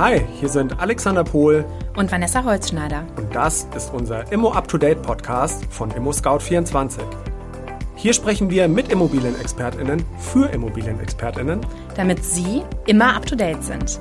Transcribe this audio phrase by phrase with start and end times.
[0.00, 1.62] Hi, hier sind Alexander Pohl
[1.94, 3.06] und Vanessa Holzschneider.
[3.18, 7.04] Und das ist unser Immo Up to Date Podcast von Immo Scout 24.
[7.96, 11.60] Hier sprechen wir mit Immobilienexpertinnen für Immobilienexpertinnen,
[11.96, 14.00] damit Sie immer up to date sind.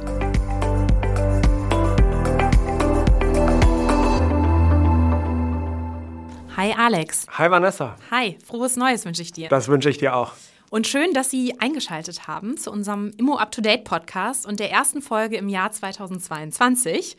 [6.56, 7.26] Hi Alex.
[7.38, 7.98] Hi Vanessa.
[8.10, 9.50] Hi, frohes Neues wünsche ich dir.
[9.50, 10.32] Das wünsche ich dir auch.
[10.70, 14.70] Und schön, dass Sie eingeschaltet haben zu unserem Immo Up to Date Podcast und der
[14.70, 17.18] ersten Folge im Jahr 2022.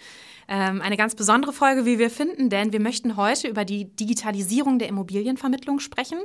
[0.49, 4.79] Ähm, eine ganz besondere Folge, wie wir finden, denn wir möchten heute über die Digitalisierung
[4.79, 6.19] der Immobilienvermittlung sprechen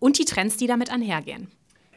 [0.00, 1.48] und die Trends, die damit einhergehen.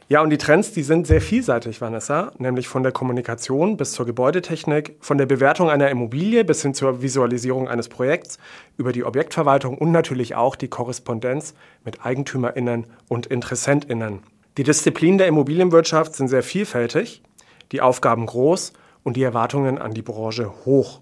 [0.08, 4.06] Ja, und die Trends, die sind sehr vielseitig, Vanessa, nämlich von der Kommunikation bis zur
[4.06, 8.38] Gebäudetechnik, von der Bewertung einer Immobilie bis hin zur Visualisierung eines Projekts,
[8.76, 11.52] über die Objektverwaltung und natürlich auch die Korrespondenz
[11.84, 14.20] mit Eigentümerinnen und Interessentinnen.
[14.58, 17.22] Die Disziplinen der Immobilienwirtschaft sind sehr vielfältig,
[17.70, 18.72] die Aufgaben groß
[19.04, 21.00] und die Erwartungen an die Branche hoch.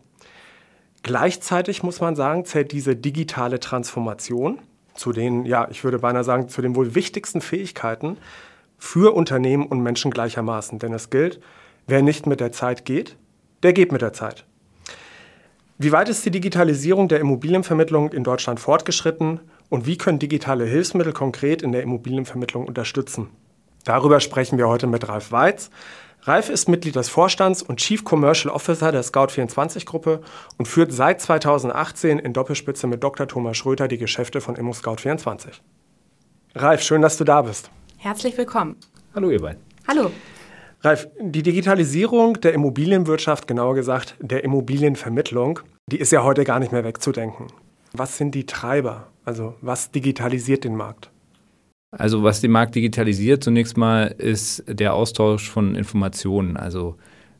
[1.02, 4.58] Gleichzeitig muss man sagen, zählt diese digitale Transformation
[4.94, 8.18] zu den, ja, ich würde beinahe sagen, zu den wohl wichtigsten Fähigkeiten
[8.76, 10.78] für Unternehmen und Menschen gleichermaßen.
[10.78, 11.40] Denn es gilt,
[11.86, 13.16] wer nicht mit der Zeit geht,
[13.62, 14.44] der geht mit der Zeit.
[15.78, 19.40] Wie weit ist die Digitalisierung der Immobilienvermittlung in Deutschland fortgeschritten
[19.70, 23.30] und wie können digitale Hilfsmittel konkret in der Immobilienvermittlung unterstützen?
[23.86, 25.70] Darüber sprechen wir heute mit Ralf Weiz.
[26.22, 30.22] Ralf ist Mitglied des Vorstands und Chief Commercial Officer der Scout24-Gruppe
[30.58, 33.28] und führt seit 2018 in Doppelspitze mit Dr.
[33.28, 35.60] Thomas Schröter die Geschäfte von Immo Scout24.
[36.56, 37.70] Ralf, schön, dass du da bist.
[37.96, 38.74] Herzlich willkommen.
[39.14, 39.62] Hallo, ihr beiden.
[39.86, 40.10] Hallo.
[40.80, 46.72] Ralf, die Digitalisierung der Immobilienwirtschaft, genauer gesagt der Immobilienvermittlung, die ist ja heute gar nicht
[46.72, 47.46] mehr wegzudenken.
[47.92, 49.06] Was sind die Treiber?
[49.24, 51.12] Also was digitalisiert den Markt?
[51.98, 56.56] Also was den Markt digitalisiert zunächst mal ist der Austausch von Informationen.
[56.56, 56.96] Also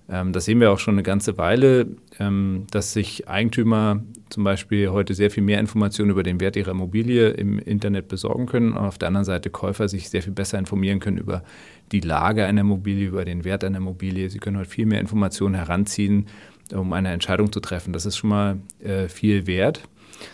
[0.09, 1.87] ähm, das sehen wir auch schon eine ganze Weile,
[2.19, 6.71] ähm, dass sich Eigentümer zum Beispiel heute sehr viel mehr Informationen über den Wert ihrer
[6.71, 10.59] Immobilie im Internet besorgen können und auf der anderen Seite Käufer sich sehr viel besser
[10.59, 11.43] informieren können über
[11.93, 14.31] die Lage einer Immobilie, über den Wert einer Immobilie.
[14.31, 16.27] Sie können heute viel mehr Informationen heranziehen,
[16.73, 17.93] um eine Entscheidung zu treffen.
[17.93, 19.83] Das ist schon mal äh, viel wert.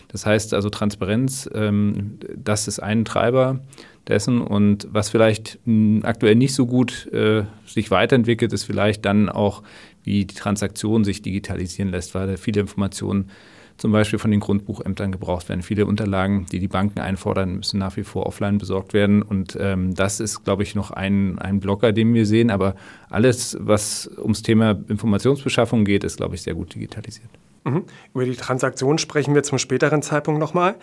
[0.07, 3.59] Das heißt also Transparenz, ähm, das ist ein Treiber
[4.07, 4.41] dessen.
[4.41, 5.59] Und was vielleicht
[6.03, 9.63] aktuell nicht so gut äh, sich weiterentwickelt, ist vielleicht dann auch,
[10.03, 13.29] wie die Transaktion sich digitalisieren lässt, weil viele Informationen
[13.77, 15.61] zum Beispiel von den Grundbuchämtern gebraucht werden.
[15.61, 19.21] Viele Unterlagen, die die Banken einfordern, müssen nach wie vor offline besorgt werden.
[19.21, 22.51] Und ähm, das ist, glaube ich, noch ein, ein Blocker, den wir sehen.
[22.51, 22.75] Aber
[23.09, 27.29] alles, was ums Thema Informationsbeschaffung geht, ist, glaube ich, sehr gut digitalisiert.
[27.63, 27.85] Mhm.
[28.13, 30.75] Über die Transaktion sprechen wir zum späteren Zeitpunkt nochmal.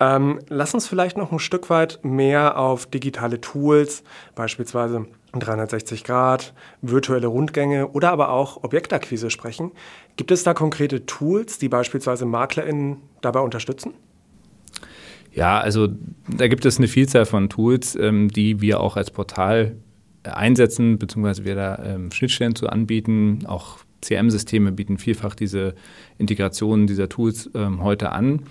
[0.00, 4.02] Ähm, lass uns vielleicht noch ein Stück weit mehr auf digitale Tools,
[4.34, 9.72] beispielsweise 360 Grad, virtuelle Rundgänge oder aber auch Objektakquise sprechen.
[10.16, 13.94] Gibt es da konkrete Tools, die beispielsweise MaklerInnen dabei unterstützen?
[15.32, 15.88] Ja, also
[16.28, 19.76] da gibt es eine Vielzahl von Tools, ähm, die wir auch als Portal
[20.24, 25.74] einsetzen, beziehungsweise wir da ähm, Schnittstellen zu anbieten, auch CM-Systeme bieten vielfach diese
[26.18, 28.42] Integration dieser Tools ähm, heute an.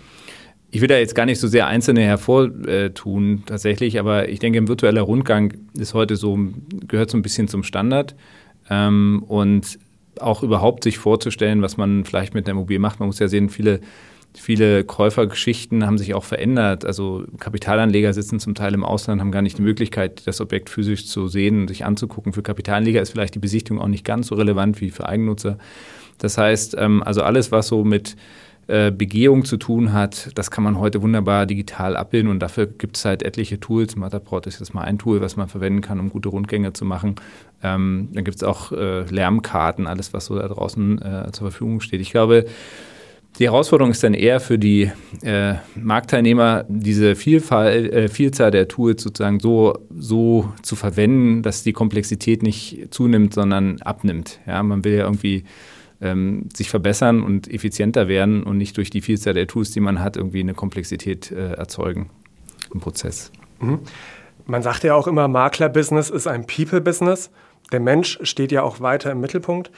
[0.71, 4.69] Ich will da jetzt gar nicht so sehr einzelne hervortun tatsächlich, aber ich denke, ein
[4.69, 6.39] virtueller Rundgang ist heute so,
[6.87, 8.15] gehört so ein bisschen zum Standard.
[8.69, 9.79] Ähm, und
[10.19, 12.99] auch überhaupt sich vorzustellen, was man vielleicht mit der Immobilie macht.
[12.99, 13.81] Man muss ja sehen, viele
[14.33, 16.85] Viele Käufergeschichten haben sich auch verändert.
[16.85, 21.07] Also Kapitalanleger sitzen zum Teil im Ausland, haben gar nicht die Möglichkeit, das Objekt physisch
[21.07, 22.31] zu sehen und sich anzugucken.
[22.31, 25.57] Für Kapitalanleger ist vielleicht die Besichtigung auch nicht ganz so relevant wie für Eigennutzer.
[26.17, 28.15] Das heißt, ähm, also alles, was so mit
[28.67, 32.95] äh, Begehung zu tun hat, das kann man heute wunderbar digital abbilden und dafür gibt
[32.95, 33.95] es halt etliche Tools.
[33.95, 37.15] Matterport ist jetzt mal ein Tool, was man verwenden kann, um gute Rundgänge zu machen.
[37.63, 41.81] Ähm, dann gibt es auch äh, Lärmkarten, alles, was so da draußen äh, zur Verfügung
[41.81, 41.99] steht.
[41.99, 42.45] Ich glaube,
[43.39, 44.91] die Herausforderung ist dann eher für die
[45.23, 51.73] äh, Marktteilnehmer, diese Vielfalt, äh, Vielzahl der Tools sozusagen so, so zu verwenden, dass die
[51.73, 54.39] Komplexität nicht zunimmt, sondern abnimmt.
[54.45, 55.45] Ja, man will ja irgendwie
[56.01, 60.01] ähm, sich verbessern und effizienter werden und nicht durch die Vielzahl der Tools, die man
[60.01, 62.09] hat, irgendwie eine Komplexität äh, erzeugen
[62.73, 63.31] im Prozess.
[63.59, 63.79] Mhm.
[64.45, 67.29] Man sagt ja auch immer, Makler-Business ist ein People-Business.
[67.71, 69.71] Der Mensch steht ja auch weiter im Mittelpunkt.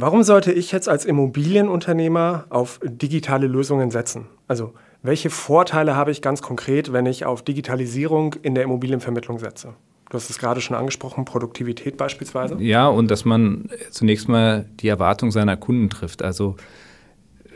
[0.00, 4.26] Warum sollte ich jetzt als Immobilienunternehmer auf digitale Lösungen setzen?
[4.46, 4.72] Also
[5.02, 9.74] welche Vorteile habe ich ganz konkret, wenn ich auf Digitalisierung in der Immobilienvermittlung setze?
[10.08, 12.56] Du hast es gerade schon angesprochen, Produktivität beispielsweise.
[12.60, 16.22] Ja, und dass man zunächst mal die Erwartung seiner Kunden trifft.
[16.22, 16.54] Also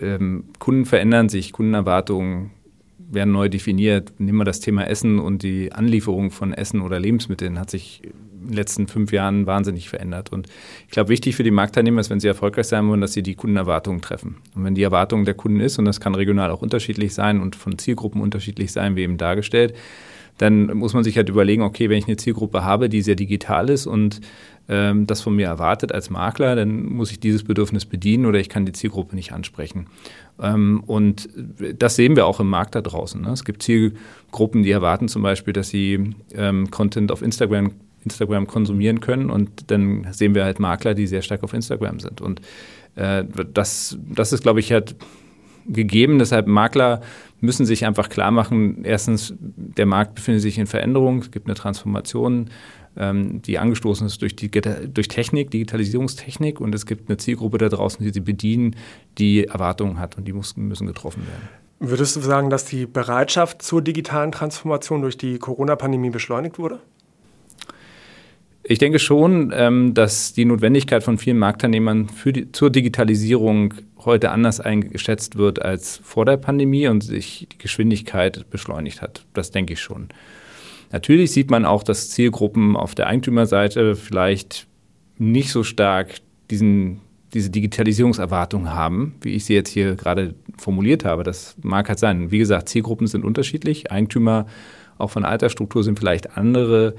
[0.01, 2.51] ähm, Kunden verändern sich, Kundenerwartungen
[2.99, 4.15] werden neu definiert.
[4.19, 8.03] Nehmen wir das Thema Essen und die Anlieferung von Essen oder Lebensmitteln hat sich
[8.43, 10.33] in den letzten fünf Jahren wahnsinnig verändert.
[10.33, 10.49] Und
[10.87, 13.35] ich glaube, wichtig für die Marktteilnehmer ist, wenn sie erfolgreich sein wollen, dass sie die
[13.35, 14.37] Kundenerwartungen treffen.
[14.55, 17.57] Und wenn die Erwartung der Kunden ist, und das kann regional auch unterschiedlich sein und
[17.57, 19.75] von Zielgruppen unterschiedlich sein, wie eben dargestellt,
[20.39, 23.69] dann muss man sich halt überlegen, okay, wenn ich eine Zielgruppe habe, die sehr digital
[23.71, 24.21] ist und
[24.69, 28.49] ähm, das von mir erwartet als Makler, dann muss ich dieses Bedürfnis bedienen oder ich
[28.49, 29.87] kann die Zielgruppe nicht ansprechen.
[30.41, 31.29] Ähm, und
[31.79, 33.21] das sehen wir auch im Markt da draußen.
[33.21, 33.31] Ne?
[33.31, 37.73] Es gibt Zielgruppen, die erwarten zum Beispiel, dass sie ähm, Content auf Instagram
[38.05, 42.21] Instagram konsumieren können und dann sehen wir halt Makler, die sehr stark auf Instagram sind.
[42.21, 42.41] Und
[42.97, 44.97] äh, das, das ist, glaube ich, halt
[45.67, 46.19] gegeben.
[46.19, 47.01] Deshalb Makler
[47.41, 51.55] müssen sich einfach klar machen, erstens, der Markt befindet sich in Veränderung, es gibt eine
[51.55, 52.51] Transformation,
[52.97, 57.69] ähm, die angestoßen ist durch, die, durch Technik, Digitalisierungstechnik und es gibt eine Zielgruppe da
[57.69, 58.77] draußen, die sie bedienen,
[59.19, 61.49] die Erwartungen hat und die müssen, müssen getroffen werden.
[61.81, 66.79] Würdest du sagen, dass die Bereitschaft zur digitalen Transformation durch die Corona-Pandemie beschleunigt wurde?
[68.65, 73.75] Ich denke schon, ähm, dass die Notwendigkeit von vielen Marktteilnehmern die, zur Digitalisierung
[74.05, 79.25] heute anders eingeschätzt wird als vor der Pandemie und sich die Geschwindigkeit beschleunigt hat.
[79.35, 80.09] Das denke ich schon.
[80.93, 84.67] Natürlich sieht man auch, dass Zielgruppen auf der Eigentümerseite vielleicht
[85.19, 86.17] nicht so stark
[86.51, 87.01] diesen,
[87.35, 91.25] diese Digitalisierungserwartung haben, wie ich sie jetzt hier gerade formuliert habe.
[91.25, 92.31] Das mag halt sein.
[92.31, 93.91] Wie gesagt, Zielgruppen sind unterschiedlich.
[93.91, 94.47] Eigentümer
[94.99, 96.95] auch von Altersstruktur sind vielleicht andere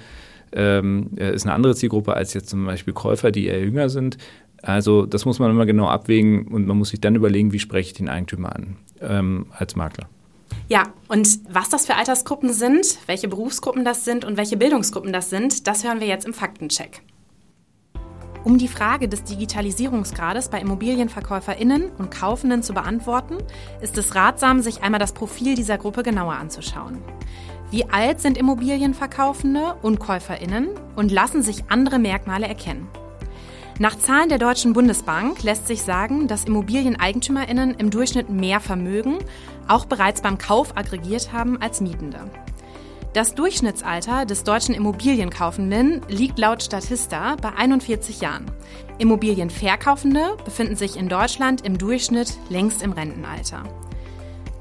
[0.55, 4.17] ähm, äh, ist eine andere Zielgruppe als jetzt zum Beispiel Käufer, die eher jünger sind.
[4.61, 7.88] Also das muss man immer genau abwägen und man muss sich dann überlegen, wie spreche
[7.88, 10.07] ich den Eigentümer an ähm, als Makler.
[10.69, 15.29] Ja, und was das für Altersgruppen sind, welche Berufsgruppen das sind und welche Bildungsgruppen das
[15.29, 17.01] sind, das hören wir jetzt im Faktencheck.
[18.44, 23.38] Um die Frage des Digitalisierungsgrades bei Immobilienverkäuferinnen und Kaufenden zu beantworten,
[23.81, 26.97] ist es ratsam, sich einmal das Profil dieser Gruppe genauer anzuschauen.
[27.74, 32.88] Wie alt sind Immobilienverkaufende und Käuferinnen und lassen sich andere Merkmale erkennen?
[33.80, 39.18] Nach Zahlen der Deutschen Bundesbank lässt sich sagen, dass Immobilieneigentümerinnen im Durchschnitt mehr Vermögen
[39.68, 42.20] auch bereits beim Kauf aggregiert haben als Mietende.
[43.14, 48.46] Das Durchschnittsalter des deutschen Immobilienkaufenden liegt laut Statista bei 41 Jahren.
[49.00, 53.64] Immobilienverkaufende befinden sich in Deutschland im Durchschnitt längst im Rentenalter.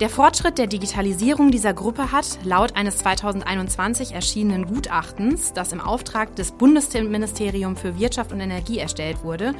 [0.02, 6.34] Der Fortschritt der Digitalisierung dieser Gruppe hat, laut eines 2021 erschienenen Gutachtens, das im Auftrag
[6.34, 9.54] des Bundesministeriums für Wirtschaft und Energie erstellt wurde,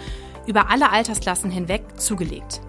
[0.49, 2.61] über alle Altersklassen hinweg zugelegt.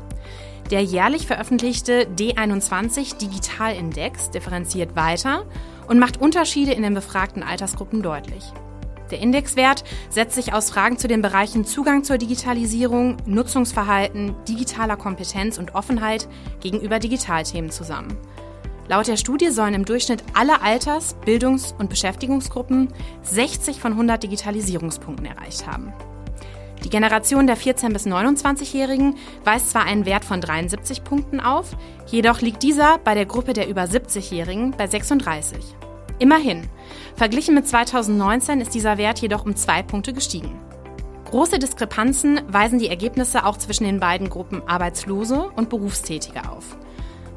[0.69, 5.47] Der jährlich veröffentlichte D21 Digitalindex differenziert weiter
[5.87, 8.53] und macht Unterschiede in den befragten Altersgruppen deutlich.
[9.11, 15.57] Der Indexwert setzt sich aus Fragen zu den Bereichen Zugang zur Digitalisierung, Nutzungsverhalten, digitaler Kompetenz
[15.57, 16.27] und Offenheit
[16.61, 18.17] gegenüber Digitalthemen zusammen.
[18.87, 22.89] Laut der Studie sollen im Durchschnitt alle Alters-, Bildungs- und Beschäftigungsgruppen
[23.23, 25.93] 60 von 100 Digitalisierungspunkten erreicht haben.
[26.83, 29.15] Die Generation der 14- bis 29-Jährigen
[29.45, 31.77] weist zwar einen Wert von 73 Punkten auf,
[32.07, 35.63] jedoch liegt dieser bei der Gruppe der über 70-Jährigen bei 36.
[36.19, 36.67] Immerhin,
[37.15, 40.59] Verglichen mit 2019 ist dieser Wert jedoch um zwei Punkte gestiegen.
[41.25, 46.77] Große Diskrepanzen weisen die Ergebnisse auch zwischen den beiden Gruppen Arbeitslose und Berufstätige auf.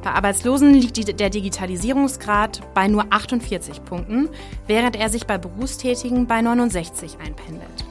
[0.03, 4.29] Bei Arbeitslosen liegt der Digitalisierungsgrad bei nur 48 Punkten,
[4.67, 7.85] während er sich bei Berufstätigen bei 69 einpendelt.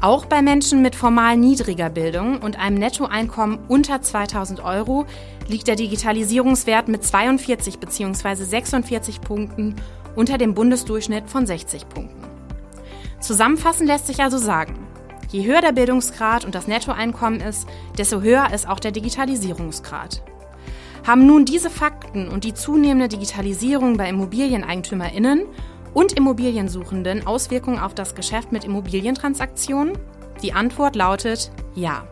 [0.00, 5.06] Auch bei Menschen mit formal niedriger Bildung und einem Nettoeinkommen unter 2000 Euro
[5.48, 8.34] liegt der Digitalisierungswert mit 42 bzw.
[8.44, 9.76] 46 Punkten
[10.14, 12.22] unter dem Bundesdurchschnitt von 60 Punkten.
[13.20, 14.86] Zusammenfassend lässt sich also sagen,
[15.30, 20.22] je höher der Bildungsgrad und das Nettoeinkommen ist, desto höher ist auch der Digitalisierungsgrad.
[21.06, 25.44] Haben nun diese Fakten und die zunehmende Digitalisierung bei Immobilieneigentümerinnen
[25.94, 29.96] und Immobiliensuchenden Auswirkungen auf das Geschäft mit Immobilientransaktionen?
[30.42, 32.06] Die Antwort lautet ja.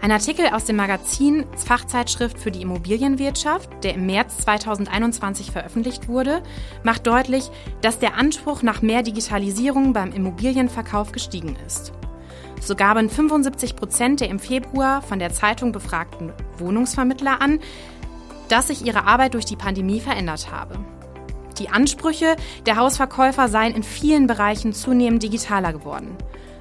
[0.00, 6.42] Ein Artikel aus dem Magazin Fachzeitschrift für die Immobilienwirtschaft, der im März 2021 veröffentlicht wurde,
[6.84, 11.92] macht deutlich, dass der Anspruch nach mehr Digitalisierung beim Immobilienverkauf gestiegen ist.
[12.60, 17.58] So gaben 75 Prozent der im Februar von der Zeitung befragten Wohnungsvermittler an,
[18.48, 20.78] dass sich ihre Arbeit durch die Pandemie verändert habe.
[21.58, 22.36] Die Ansprüche
[22.66, 26.16] der Hausverkäufer seien in vielen Bereichen zunehmend digitaler geworden.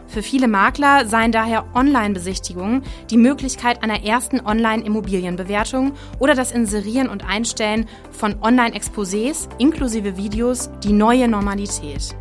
[0.07, 7.27] Für viele Makler seien daher Online-Besichtigungen die Möglichkeit einer ersten Online-Immobilienbewertung oder das Inserieren und
[7.27, 12.15] Einstellen von Online-Exposés inklusive Videos die neue Normalität.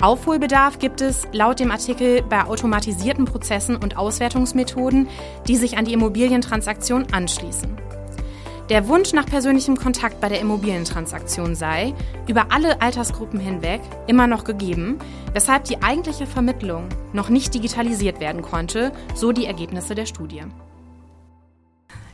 [0.00, 5.08] Aufholbedarf gibt es laut dem Artikel bei automatisierten Prozessen und Auswertungsmethoden,
[5.46, 7.89] die sich an die Immobilientransaktion anschließen.
[8.70, 11.92] Der Wunsch nach persönlichem Kontakt bei der Immobilientransaktion sei,
[12.28, 15.00] über alle Altersgruppen hinweg, immer noch gegeben,
[15.32, 20.44] weshalb die eigentliche Vermittlung noch nicht digitalisiert werden konnte, so die Ergebnisse der Studie.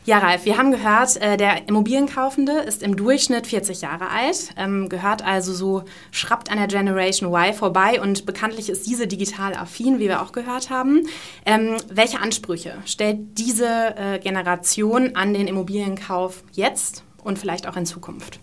[0.07, 4.89] Ja, Ralf, wir haben gehört, äh, der Immobilienkaufende ist im Durchschnitt 40 Jahre alt, ähm,
[4.89, 5.83] gehört also so
[6.13, 10.31] schrappt an der Generation Y vorbei und bekanntlich ist diese digital affin, wie wir auch
[10.31, 11.09] gehört haben.
[11.45, 17.85] Ähm, welche Ansprüche stellt diese äh, Generation an den Immobilienkauf jetzt und vielleicht auch in
[17.85, 18.39] Zukunft?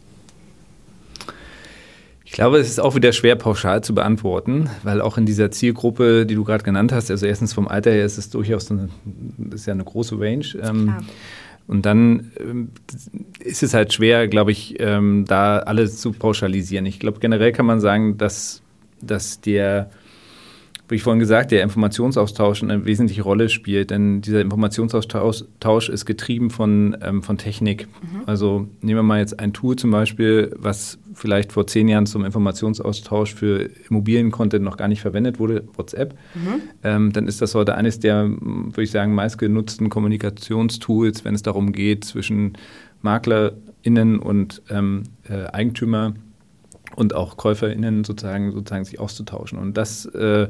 [2.25, 6.25] Ich glaube, es ist auch wieder schwer pauschal zu beantworten, weil auch in dieser Zielgruppe,
[6.25, 8.89] die du gerade genannt hast, also erstens vom Alter her ist es durchaus eine,
[9.53, 10.45] ist ja eine große Range.
[10.61, 10.95] Ähm.
[11.67, 12.69] Und dann ähm,
[13.39, 16.85] ist es halt schwer, glaube ich, ähm, da alles zu pauschalisieren.
[16.85, 18.61] Ich glaube, generell kann man sagen, dass,
[19.01, 19.89] dass der
[20.89, 26.49] wie ich vorhin gesagt, der Informationsaustausch eine wesentliche Rolle spielt, denn dieser Informationsaustausch ist getrieben
[26.49, 27.87] von, ähm, von Technik.
[27.87, 28.21] Mhm.
[28.25, 32.25] Also nehmen wir mal jetzt ein Tool zum Beispiel, was vielleicht vor zehn Jahren zum
[32.25, 36.15] Informationsaustausch für Immobilien-Content noch gar nicht verwendet wurde, WhatsApp.
[36.35, 36.61] Mhm.
[36.83, 41.71] Ähm, dann ist das heute eines der, würde ich sagen, meistgenutzten Kommunikationstools, wenn es darum
[41.71, 42.53] geht, zwischen
[43.01, 46.13] MaklerInnen und ähm, äh, Eigentümer
[46.95, 49.59] und auch KäuferInnen sozusagen, sozusagen sich auszutauschen.
[49.59, 50.47] Und das äh,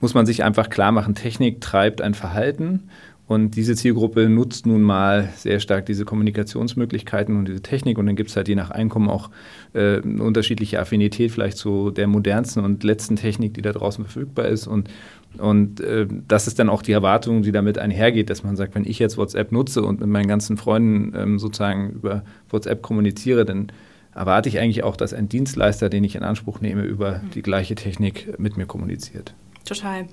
[0.00, 1.14] muss man sich einfach klar machen.
[1.14, 2.88] Technik treibt ein Verhalten
[3.28, 7.96] und diese Zielgruppe nutzt nun mal sehr stark diese Kommunikationsmöglichkeiten und diese Technik.
[7.96, 9.30] Und dann gibt es halt je nach Einkommen auch
[9.72, 14.48] äh, eine unterschiedliche Affinität vielleicht zu der modernsten und letzten Technik, die da draußen verfügbar
[14.48, 14.66] ist.
[14.66, 14.90] Und,
[15.38, 18.84] und äh, das ist dann auch die Erwartung, die damit einhergeht, dass man sagt, wenn
[18.84, 23.68] ich jetzt WhatsApp nutze und mit meinen ganzen Freunden ähm, sozusagen über WhatsApp kommuniziere, dann
[24.14, 27.30] erwarte ich eigentlich auch, dass ein Dienstleister, den ich in Anspruch nehme, über mhm.
[27.30, 29.34] die gleiche Technik mit mir kommuniziert.
[29.64, 30.06] Total.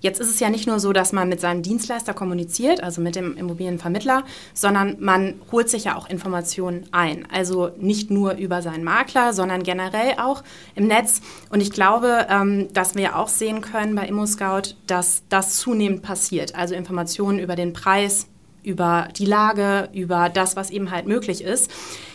[0.00, 3.16] Jetzt ist es ja nicht nur so, dass man mit seinem Dienstleister kommuniziert, also mit
[3.16, 7.26] dem Immobilienvermittler, sondern man holt sich ja auch Informationen ein.
[7.32, 10.42] Also nicht nur über seinen Makler, sondern generell auch
[10.74, 11.22] im Netz.
[11.50, 16.54] Und ich glaube, ähm, dass wir auch sehen können bei ImmoScout, dass das zunehmend passiert.
[16.54, 18.26] Also Informationen über den Preis,
[18.66, 21.70] über die Lage, über das, was eben halt möglich ist.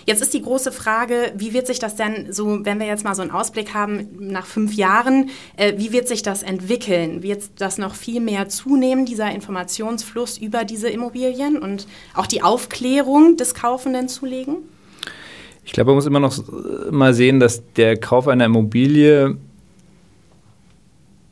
[0.05, 3.15] Jetzt ist die große Frage, wie wird sich das denn so, wenn wir jetzt mal
[3.15, 7.23] so einen Ausblick haben nach fünf Jahren, äh, wie wird sich das entwickeln?
[7.23, 13.37] Wird das noch viel mehr zunehmen, dieser Informationsfluss über diese Immobilien und auch die Aufklärung
[13.37, 14.57] des Kaufenden zulegen?
[15.63, 16.37] Ich glaube, man muss immer noch
[16.91, 19.37] mal sehen, dass der Kauf einer Immobilie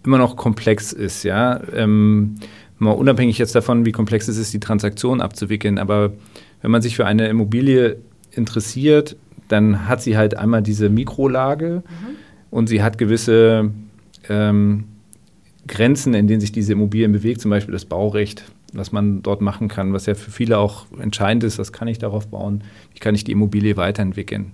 [0.05, 1.59] immer noch komplex ist, ja.
[1.73, 2.35] Ähm,
[2.79, 5.77] mal unabhängig jetzt davon, wie komplex es ist, die Transaktion abzuwickeln.
[5.77, 6.13] Aber
[6.62, 7.98] wenn man sich für eine Immobilie
[8.31, 9.15] interessiert,
[9.48, 12.15] dann hat sie halt einmal diese Mikrolage mhm.
[12.51, 13.71] und sie hat gewisse
[14.29, 14.86] ähm,
[15.67, 18.43] Grenzen, in denen sich diese Immobilien bewegt, zum Beispiel das Baurecht,
[18.74, 21.98] was man dort machen kann, was ja für viele auch entscheidend ist, was kann ich
[21.98, 24.51] darauf bauen, wie kann ich die Immobilie weiterentwickeln.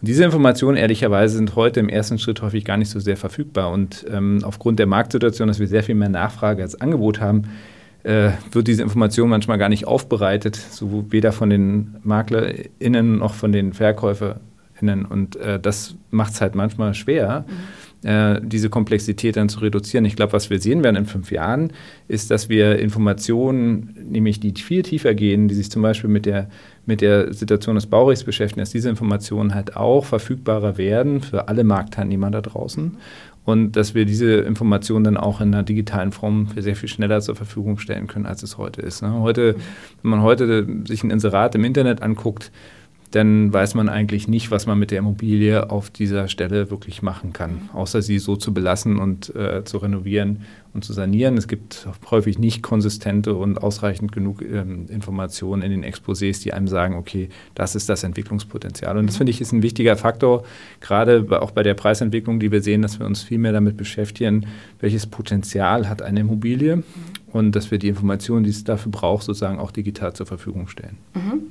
[0.00, 3.70] Und diese Informationen, ehrlicherweise, sind heute im ersten Schritt häufig gar nicht so sehr verfügbar.
[3.70, 7.44] Und ähm, aufgrund der Marktsituation, dass wir sehr viel mehr Nachfrage als Angebot haben,
[8.02, 13.52] äh, wird diese Information manchmal gar nicht aufbereitet, so weder von den MaklerInnen noch von
[13.52, 15.06] den VerkäuferInnen.
[15.06, 17.44] Und äh, das macht es halt manchmal schwer.
[17.48, 20.04] Mhm äh, diese Komplexität dann zu reduzieren.
[20.04, 21.72] Ich glaube, was wir sehen werden in fünf Jahren,
[22.06, 26.48] ist, dass wir Informationen, nämlich die viel tiefer gehen, die sich zum Beispiel mit der,
[26.86, 31.64] mit der Situation des Baurechts beschäftigen, dass diese Informationen halt auch verfügbarer werden für alle
[31.64, 32.96] Marktteilnehmer da draußen
[33.44, 37.34] und dass wir diese Informationen dann auch in einer digitalen Form sehr viel schneller zur
[37.34, 39.02] Verfügung stellen können, als es heute ist.
[39.02, 39.12] Ne?
[39.20, 39.56] Heute,
[40.02, 42.52] wenn man heute sich ein Inserat im Internet anguckt,
[43.10, 47.32] dann weiß man eigentlich nicht, was man mit der Immobilie auf dieser Stelle wirklich machen
[47.32, 50.42] kann, außer sie so zu belassen und äh, zu renovieren
[50.74, 51.36] und zu sanieren.
[51.36, 56.68] Es gibt häufig nicht konsistente und ausreichend genug ähm, Informationen in den Exposés, die einem
[56.68, 58.96] sagen, okay, das ist das Entwicklungspotenzial.
[58.98, 60.44] Und das finde ich ist ein wichtiger Faktor,
[60.80, 64.46] gerade auch bei der Preisentwicklung, die wir sehen, dass wir uns viel mehr damit beschäftigen,
[64.80, 66.82] welches Potenzial hat eine Immobilie
[67.32, 70.98] und dass wir die Informationen, die es dafür braucht, sozusagen auch digital zur Verfügung stellen.
[71.14, 71.42] Mhm.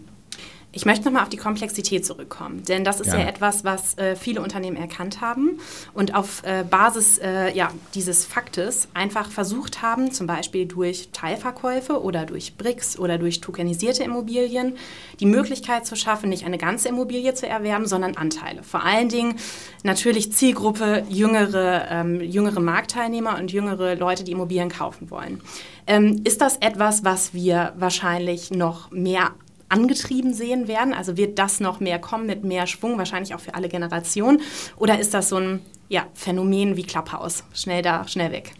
[0.76, 4.18] Ich möchte nochmal auf die Komplexität zurückkommen, denn das ist ja, ja etwas, was äh,
[4.18, 5.62] viele Unternehmen erkannt haben
[5.94, 12.04] und auf äh, Basis äh, ja, dieses Faktes einfach versucht haben, zum Beispiel durch Teilverkäufe
[12.04, 14.76] oder durch BRICS oder durch tokenisierte Immobilien,
[15.22, 18.62] die Möglichkeit zu schaffen, nicht eine ganze Immobilie zu erwerben, sondern Anteile.
[18.62, 19.36] Vor allen Dingen
[19.84, 25.40] natürlich Zielgruppe jüngere, ähm, jüngere Marktteilnehmer und jüngere Leute, die Immobilien kaufen wollen.
[25.88, 29.32] Ähm, ist das etwas, was wir wahrscheinlich noch mehr
[29.70, 30.94] angetrieben sehen werden?
[30.94, 34.42] Also wird das noch mehr kommen mit mehr Schwung, wahrscheinlich auch für alle Generationen?
[34.78, 37.44] Oder ist das so ein ja, Phänomen wie Clubhouse?
[37.54, 38.52] Schnell da, schnell weg.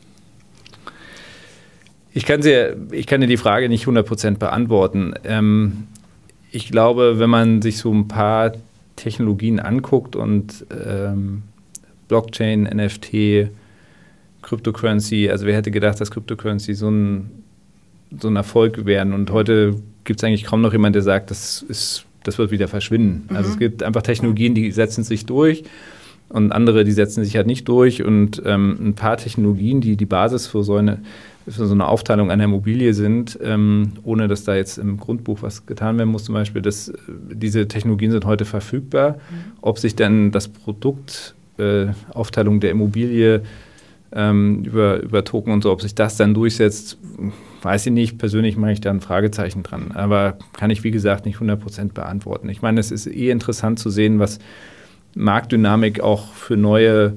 [2.14, 5.16] Ich kann, dir, ich kann dir die Frage nicht 100% beantworten.
[5.26, 5.88] Ähm,
[6.50, 8.54] ich glaube, wenn man sich so ein paar
[8.96, 11.44] Technologien anguckt und ähm,
[12.08, 13.50] Blockchain, NFT,
[14.42, 17.44] Cryptocurrency, also wer hätte gedacht, dass Cryptocurrency so ein,
[18.18, 21.64] so ein Erfolg werden und heute gibt es eigentlich kaum noch jemanden, der sagt, das,
[21.68, 23.28] ist, das wird wieder verschwinden.
[23.30, 23.36] Mhm.
[23.36, 25.64] Also es gibt einfach Technologien, die setzen sich durch
[26.30, 28.04] und andere, die setzen sich halt nicht durch.
[28.04, 31.00] Und ähm, ein paar Technologien, die die Basis für so eine,
[31.48, 35.66] für so eine Aufteilung einer Immobilie sind, ähm, ohne dass da jetzt im Grundbuch was
[35.66, 36.94] getan werden muss, zum Beispiel, dass, äh,
[37.32, 39.12] diese Technologien sind heute verfügbar.
[39.12, 39.54] Mhm.
[39.62, 43.42] Ob sich dann das Produkt, äh, Aufteilung der Immobilie
[44.16, 46.98] ähm, über, über Token und so, ob sich das dann durchsetzt,
[47.62, 48.18] weiß ich nicht.
[48.18, 49.92] Persönlich mache ich da ein Fragezeichen dran.
[49.94, 52.50] Aber kann ich, wie gesagt, nicht 100 Prozent beantworten.
[52.50, 54.40] Ich meine, es ist eh interessant zu sehen, was
[55.16, 57.14] Marktdynamik auch für neue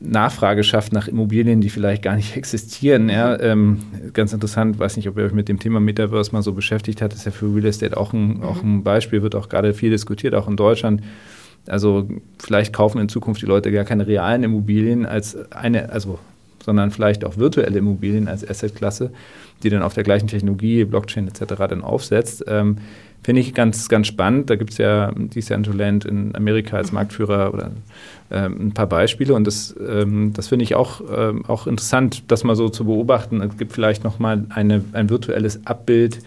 [0.00, 3.08] Nachfrage schafft nach Immobilien, die vielleicht gar nicht existieren.
[3.08, 3.78] Ja, ähm,
[4.14, 7.12] ganz interessant, weiß nicht, ob ihr euch mit dem Thema Metaverse mal so beschäftigt habt,
[7.12, 8.42] ist ja für Real Estate auch ein, mhm.
[8.42, 11.02] auch ein Beispiel, wird auch gerade viel diskutiert, auch in Deutschland.
[11.68, 12.08] Also
[12.38, 16.18] vielleicht kaufen in Zukunft die Leute gar keine realen Immobilien als eine, also
[16.64, 19.10] sondern vielleicht auch virtuelle Immobilien als Assetklasse,
[19.62, 21.54] die dann auf der gleichen Technologie, Blockchain etc.
[21.68, 22.44] dann aufsetzt.
[22.46, 22.76] Ähm,
[23.22, 24.48] Finde ich ganz, ganz spannend.
[24.48, 27.72] Da gibt es ja Decentraland in Amerika als Marktführer oder
[28.30, 29.34] ähm, ein paar Beispiele.
[29.34, 33.40] Und das, ähm, das finde ich auch, ähm, auch interessant, das mal so zu beobachten.
[33.40, 36.20] Es gibt vielleicht nochmal ein virtuelles Abbild,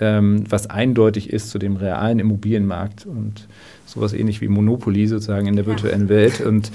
[0.00, 3.04] ähm, was eindeutig ist zu dem realen Immobilienmarkt.
[3.04, 3.48] Und
[3.92, 6.08] sowas ähnlich wie Monopoly sozusagen in der virtuellen ja.
[6.08, 6.40] Welt.
[6.40, 6.70] Und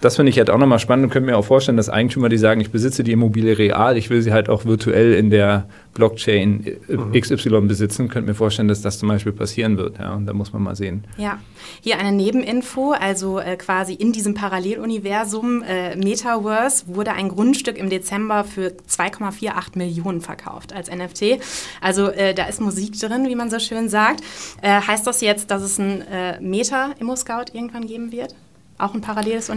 [0.00, 2.38] das finde ich halt auch nochmal spannend und könnte mir auch vorstellen, dass Eigentümer, die
[2.38, 5.68] sagen, ich besitze die Immobilie real, ich will sie halt auch virtuell in der
[5.98, 7.12] Blockchain mhm.
[7.12, 9.98] XY besitzen, könnte mir vorstellen, dass das zum Beispiel passieren wird.
[9.98, 11.04] Ja, und da muss man mal sehen.
[11.16, 11.40] Ja,
[11.82, 17.90] hier eine Nebeninfo, also äh, quasi in diesem Paralleluniversum äh, Metaverse wurde ein Grundstück im
[17.90, 21.40] Dezember für 2,48 Millionen verkauft als NFT.
[21.80, 24.22] Also äh, da ist Musik drin, wie man so schön sagt.
[24.62, 28.36] Äh, heißt das jetzt, dass es ein äh, Meta-Immo-Scout irgendwann geben wird?
[28.78, 29.50] Auch ein paralleles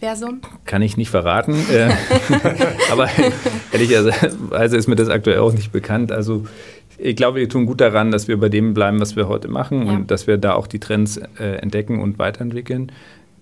[0.00, 0.40] Universum?
[0.64, 1.54] Kann ich nicht verraten.
[1.70, 1.90] Äh,
[2.92, 3.08] aber
[3.72, 6.12] ehrlicherweise ist mir das aktuell auch nicht bekannt.
[6.12, 6.44] Also
[6.98, 9.86] ich glaube, wir tun gut daran, dass wir bei dem bleiben, was wir heute machen
[9.86, 9.92] ja.
[9.92, 12.92] und dass wir da auch die Trends äh, entdecken und weiterentwickeln.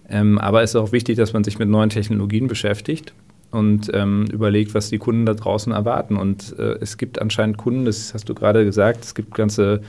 [0.09, 3.15] Ähm, aber es ist auch wichtig, dass man sich mit neuen Technologien beschäftigt
[3.51, 6.17] und ähm, überlegt, was die Kunden da draußen erwarten.
[6.17, 9.81] Und äh, es gibt anscheinend Kunden, das hast du gerade gesagt, es gibt ganze,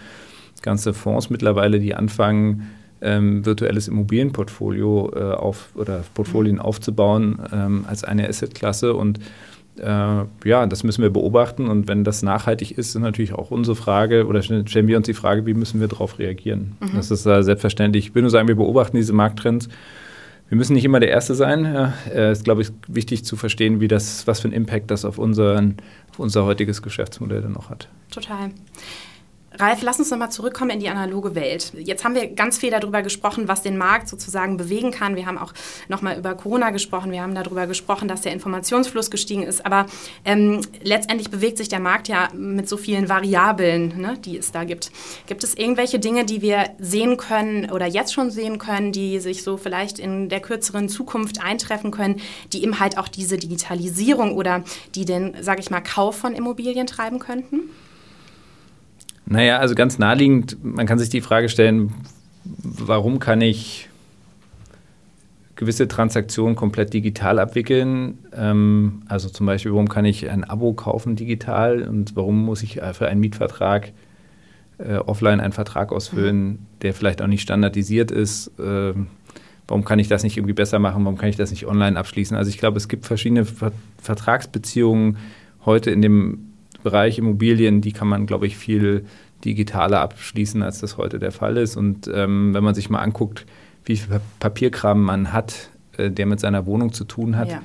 [0.62, 2.70] ganze Fonds mittlerweile, die anfangen,
[3.06, 9.20] ähm, virtuelles Immobilienportfolio äh, auf oder Portfolien aufzubauen ähm, als eine Assetklasse und
[9.78, 13.76] äh, ja, das müssen wir beobachten und wenn das nachhaltig ist, ist natürlich auch unsere
[13.76, 16.78] Frage oder stellen wir uns die Frage, wie müssen wir darauf reagieren?
[16.80, 16.96] Mhm.
[16.96, 18.08] Das ist äh, selbstverständlich.
[18.08, 19.68] Ich will nur sagen, wir beobachten diese Markttrends.
[20.48, 21.66] Wir müssen nicht immer der Erste sein.
[21.66, 25.04] Ja, äh, ist, glaube ich, wichtig zu verstehen, wie das, was für einen Impact das
[25.04, 25.78] auf, unseren,
[26.12, 27.90] auf unser heutiges Geschäftsmodell dann noch hat.
[28.12, 28.52] Total.
[29.58, 31.72] Ralf, lass uns nochmal zurückkommen in die analoge Welt.
[31.78, 35.16] Jetzt haben wir ganz viel darüber gesprochen, was den Markt sozusagen bewegen kann.
[35.16, 35.54] Wir haben auch
[35.88, 37.12] nochmal über Corona gesprochen.
[37.12, 39.66] Wir haben darüber gesprochen, dass der Informationsfluss gestiegen ist.
[39.66, 39.86] Aber
[40.26, 44.64] ähm, letztendlich bewegt sich der Markt ja mit so vielen Variablen, ne, die es da
[44.64, 44.92] gibt.
[45.28, 49.44] Gibt es irgendwelche Dinge, die wir sehen können oder jetzt schon sehen können, die sich
[49.44, 54.64] so vielleicht in der kürzeren Zukunft eintreffen können, die eben halt auch diese Digitalisierung oder
[54.96, 57.70] die den, sage ich mal, Kauf von Immobilien treiben könnten?
[59.26, 61.94] Naja, also ganz naheliegend, man kann sich die Frage stellen,
[62.44, 63.90] warum kann ich
[65.56, 68.20] gewisse Transaktionen komplett digital abwickeln?
[68.34, 72.82] Ähm, also zum Beispiel, warum kann ich ein Abo kaufen digital und warum muss ich
[72.94, 73.94] für einen Mietvertrag
[74.78, 76.60] äh, offline einen Vertrag ausfüllen, mhm.
[76.82, 78.48] der vielleicht auch nicht standardisiert ist?
[78.60, 78.94] Äh,
[79.68, 81.04] warum kann ich das nicht irgendwie besser machen?
[81.06, 82.38] Warum kann ich das nicht online abschließen?
[82.38, 85.18] Also ich glaube, es gibt verschiedene Ver Vertragsbeziehungen
[85.66, 86.45] heute in dem
[86.86, 89.06] Bereich Immobilien, die kann man, glaube ich, viel
[89.44, 91.76] digitaler abschließen, als das heute der Fall ist.
[91.76, 93.48] Und ähm, wenn man sich mal anguckt,
[93.86, 97.62] wie viel Papierkram man hat, äh, der mit seiner Wohnung zu tun hat, ja.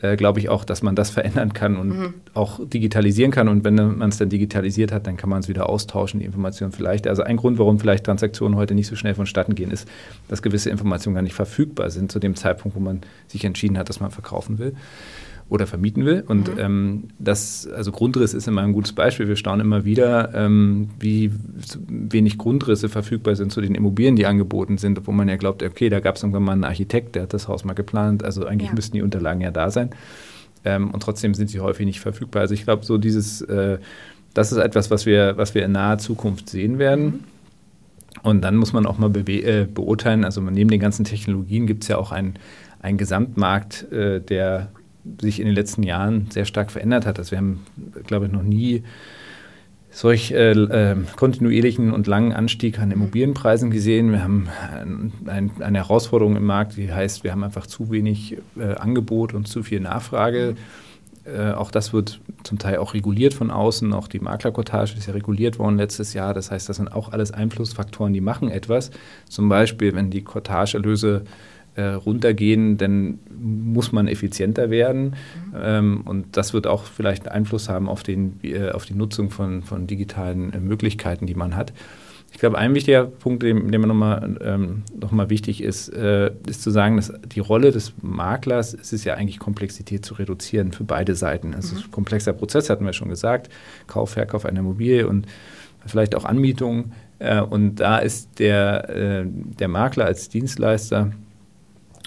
[0.00, 2.14] äh, glaube ich auch, dass man das verändern kann und mhm.
[2.34, 3.48] auch digitalisieren kann.
[3.48, 6.70] Und wenn man es dann digitalisiert hat, dann kann man es wieder austauschen, die Informationen
[6.70, 7.08] vielleicht.
[7.08, 9.88] Also ein Grund, warum vielleicht Transaktionen heute nicht so schnell vonstatten gehen, ist,
[10.28, 13.88] dass gewisse Informationen gar nicht verfügbar sind zu dem Zeitpunkt, wo man sich entschieden hat,
[13.88, 14.76] dass man verkaufen will
[15.48, 16.24] oder vermieten will.
[16.26, 16.60] Und mhm.
[16.60, 19.28] ähm, das, also Grundriss ist immer ein gutes Beispiel.
[19.28, 21.30] Wir staunen immer wieder, ähm, wie
[21.88, 25.88] wenig Grundrisse verfügbar sind zu den Immobilien, die angeboten sind, obwohl man ja glaubt, okay,
[25.88, 28.24] da gab es irgendwann mal einen Architekt, der hat das Haus mal geplant.
[28.24, 28.74] Also eigentlich ja.
[28.74, 29.90] müssten die Unterlagen ja da sein.
[30.64, 32.42] Ähm, und trotzdem sind sie häufig nicht verfügbar.
[32.42, 33.78] Also ich glaube, so dieses, äh,
[34.34, 37.04] das ist etwas, was wir, was wir in naher Zukunft sehen werden.
[37.04, 37.20] Mhm.
[38.22, 41.88] Und dann muss man auch mal äh, beurteilen, also neben den ganzen Technologien gibt es
[41.88, 42.34] ja auch einen,
[42.80, 44.70] einen Gesamtmarkt, äh, der
[45.20, 47.18] sich in den letzten Jahren sehr stark verändert hat.
[47.18, 47.66] Also wir haben,
[48.06, 48.82] glaube ich, noch nie
[49.90, 54.10] solch äh, äh, kontinuierlichen und langen Anstieg an Immobilienpreisen gesehen.
[54.10, 58.38] Wir haben ein, ein, eine Herausforderung im Markt, die heißt, wir haben einfach zu wenig
[58.56, 60.54] äh, Angebot und zu viel Nachfrage.
[61.24, 63.92] Äh, auch das wird zum Teil auch reguliert von außen.
[63.92, 66.32] Auch die Maklerkotage ist ja reguliert worden letztes Jahr.
[66.32, 68.90] Das heißt, das sind auch alles Einflussfaktoren, die machen etwas.
[69.28, 71.24] Zum Beispiel, wenn die Cottageerlöse
[71.74, 75.14] äh, runtergehen, dann muss man effizienter werden.
[75.52, 75.56] Mhm.
[75.62, 79.62] Ähm, und das wird auch vielleicht Einfluss haben auf, den, äh, auf die Nutzung von,
[79.62, 81.72] von digitalen äh, Möglichkeiten, die man hat.
[82.32, 86.62] Ich glaube, ein wichtiger Punkt, den, man nochmal ähm, noch mal wichtig ist, äh, ist
[86.62, 90.84] zu sagen, dass die Rolle des Maklers ist es ja eigentlich, Komplexität zu reduzieren für
[90.84, 91.54] beide Seiten.
[91.54, 91.82] Also mhm.
[91.82, 93.50] ein komplexer Prozess, hatten wir schon gesagt,
[93.86, 95.26] Kauf, Verkauf einer Immobilie und
[95.86, 96.92] vielleicht auch Anmietung.
[97.18, 101.12] Äh, und da ist der, äh, der Makler als Dienstleister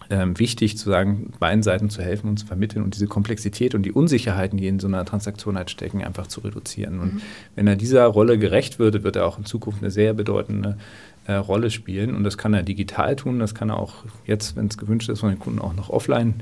[0.09, 3.83] ähm, wichtig, zu sagen, beiden Seiten zu helfen und zu vermitteln und diese Komplexität und
[3.83, 6.99] die Unsicherheiten, die in so einer Transaktion halt stecken, einfach zu reduzieren.
[6.99, 7.21] Und mhm.
[7.55, 10.77] wenn er dieser Rolle gerecht würde, wird er auch in Zukunft eine sehr bedeutende
[11.27, 12.15] äh, Rolle spielen.
[12.15, 15.21] Und das kann er digital tun, das kann er auch jetzt, wenn es gewünscht ist,
[15.21, 16.35] von den Kunden auch noch offline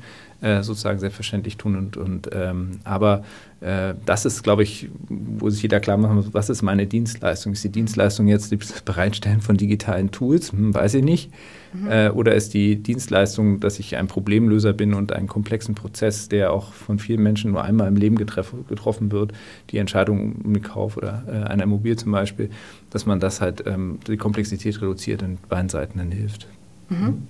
[0.44, 1.78] äh, sozusagen selbstverständlich tun.
[1.78, 3.24] Und, und ähm, aber
[3.62, 7.54] äh, das ist, glaube ich, wo sich jeder klar machen muss, was ist meine Dienstleistung?
[7.54, 10.52] Ist die Dienstleistung jetzt das Bereitstellen von digitalen Tools?
[10.52, 11.32] Hm, weiß ich nicht.
[11.74, 11.88] Mhm.
[11.90, 16.52] Äh, oder ist die Dienstleistung, dass ich ein Problemlöser bin und einen komplexen Prozess, der
[16.52, 19.32] auch von vielen Menschen nur einmal im Leben getroffen wird,
[19.70, 22.50] die Entscheidung um den Kauf oder äh, einer Immobilie zum Beispiel,
[22.90, 26.48] dass man das halt ähm, die Komplexität reduziert und beiden Seiten dann hilft.
[26.90, 27.28] Mhm.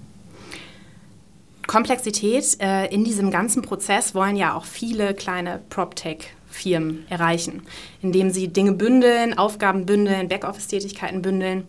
[1.67, 7.63] Komplexität äh, in diesem ganzen Prozess wollen ja auch viele kleine PropTech-Firmen erreichen,
[8.02, 11.67] indem sie Dinge bündeln, Aufgaben bündeln, Backoffice-Tätigkeiten bündeln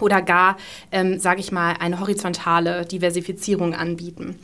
[0.00, 0.56] oder gar,
[0.92, 4.38] ähm, sage ich mal, eine horizontale Diversifizierung anbieten.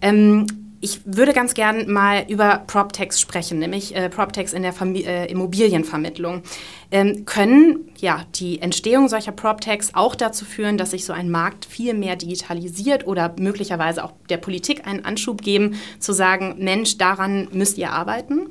[0.00, 5.04] Ähm, ich würde ganz gern mal über PropTechs sprechen, nämlich äh, PropTechs in der Famili
[5.04, 6.42] äh, Immobilienvermittlung.
[6.90, 11.64] Ähm, können ja die Entstehung solcher PropTechs auch dazu führen, dass sich so ein Markt
[11.64, 17.48] viel mehr digitalisiert oder möglicherweise auch der Politik einen Anschub geben, zu sagen, Mensch, daran
[17.52, 18.50] müsst ihr arbeiten?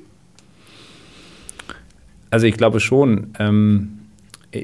[2.29, 3.33] Also ich glaube schon.
[3.39, 3.93] Ähm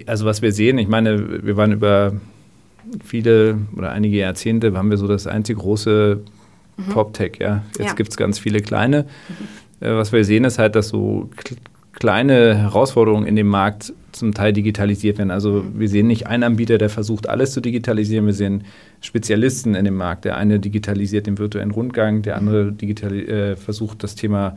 [0.07, 2.13] also was wir sehen, ich meine, wir waren über
[3.03, 6.21] viele oder einige Jahrzehnte, haben wir so das einzige große
[6.77, 6.91] mhm.
[6.91, 7.63] PropTech, ja.
[7.77, 7.93] Jetzt ja.
[7.93, 9.03] gibt es ganz viele kleine.
[9.03, 9.87] Mhm.
[9.87, 11.29] Äh, was wir sehen, ist halt, dass so
[11.93, 15.31] kleine Herausforderungen in dem Markt zum Teil digitalisiert werden.
[15.31, 18.25] Also wir sehen nicht einen Anbieter, der versucht, alles zu digitalisieren.
[18.25, 18.63] Wir sehen
[19.01, 20.25] Spezialisten in dem Markt.
[20.25, 24.55] Der eine digitalisiert den virtuellen Rundgang, der andere digital, äh, versucht, das Thema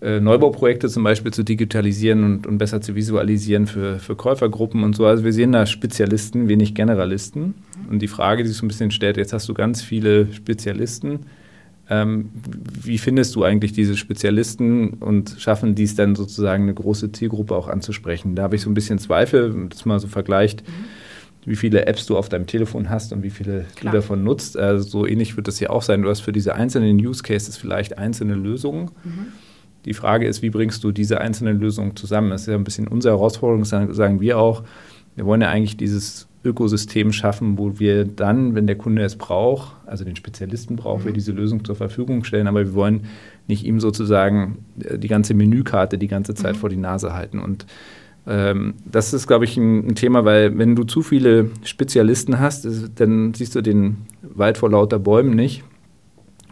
[0.00, 4.94] äh, Neubauprojekte zum Beispiel zu digitalisieren und, und besser zu visualisieren für, für Käufergruppen und
[4.94, 5.06] so.
[5.06, 7.54] Also wir sehen da Spezialisten, wenig Generalisten.
[7.90, 11.20] Und die Frage, die sich so ein bisschen stellt, jetzt hast du ganz viele Spezialisten.
[11.90, 12.30] Ähm,
[12.82, 17.54] wie findest du eigentlich diese Spezialisten und schaffen die es dann sozusagen eine große Zielgruppe
[17.54, 18.34] auch anzusprechen?
[18.34, 20.66] Da habe ich so ein bisschen Zweifel, das mal so vergleicht.
[20.66, 20.84] Mhm
[21.46, 23.92] wie viele Apps du auf deinem Telefon hast und wie viele Klar.
[23.92, 24.56] du davon nutzt.
[24.56, 26.02] Also so ähnlich wird es ja auch sein.
[26.02, 28.90] Du hast für diese einzelnen Use Cases vielleicht einzelne Lösungen.
[29.04, 29.26] Mhm.
[29.84, 32.30] Die Frage ist, wie bringst du diese einzelnen Lösungen zusammen?
[32.30, 34.62] Das ist ja ein bisschen unsere Herausforderung, sagen wir auch.
[35.14, 39.74] Wir wollen ja eigentlich dieses Ökosystem schaffen, wo wir dann, wenn der Kunde es braucht,
[39.86, 41.06] also den Spezialisten braucht, mhm.
[41.06, 43.06] wir diese Lösung zur Verfügung stellen, aber wir wollen
[43.46, 46.58] nicht ihm sozusagen äh, die ganze Menükarte die ganze Zeit mhm.
[46.58, 47.38] vor die Nase halten.
[47.38, 47.66] Und
[48.26, 52.66] ähm, das ist, glaube ich, ein, ein, Thema, weil wenn du zu viele Spezialisten hast,
[52.96, 55.62] dann siehst du den Wald vor lauter Bäumen nicht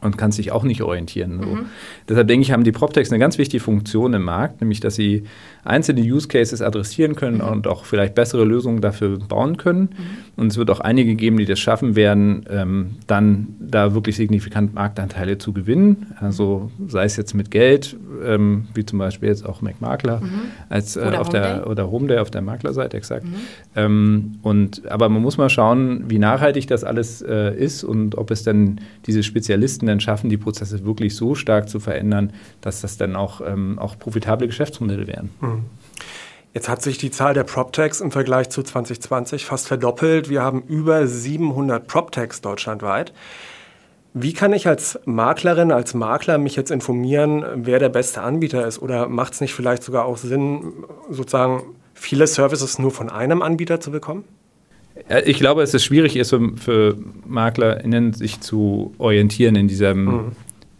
[0.03, 1.41] und kannst dich auch nicht orientieren.
[1.41, 1.49] So.
[1.49, 1.67] Mhm.
[2.09, 5.25] Deshalb denke ich, haben die PropTechs eine ganz wichtige Funktion im Markt, nämlich dass sie
[5.65, 7.49] einzelne Use Cases adressieren können mhm.
[7.49, 9.81] und auch vielleicht bessere Lösungen dafür bauen können.
[9.81, 10.41] Mhm.
[10.43, 14.75] Und es wird auch einige geben, die das schaffen werden, ähm, dann da wirklich signifikant
[14.75, 16.15] Marktanteile zu gewinnen.
[16.19, 20.31] Also sei es jetzt mit Geld, ähm, wie zum Beispiel jetzt auch McMakler mhm.
[20.69, 23.25] als äh, auf der oder Homeday auf der Maklerseite exakt.
[23.25, 23.35] Mhm.
[23.77, 28.31] Ähm, und aber man muss mal schauen, wie nachhaltig das alles äh, ist und ob
[28.31, 32.97] es dann diese Spezialisten dann schaffen, die Prozesse wirklich so stark zu verändern, dass das
[32.97, 35.31] dann auch, ähm, auch profitable Geschäftsmodelle werden.
[35.57, 35.65] Mhm.
[36.55, 40.29] Jetzt hat sich die Zahl der PropTechs im Vergleich zu 2020 fast verdoppelt.
[40.29, 43.13] Wir haben über 700 PropTechs deutschlandweit.
[44.15, 48.81] Wie kann ich als Maklerin, als Makler mich jetzt informieren, wer der beste Anbieter ist?
[48.83, 50.75] Oder macht es nicht vielleicht sogar auch Sinn,
[51.09, 51.63] sozusagen
[51.95, 54.25] viele Services nur von einem Anbieter zu bekommen?
[55.25, 60.33] Ich glaube, dass es schwierig ist für, für MaklerInnen, sich zu orientieren in diesem, mhm.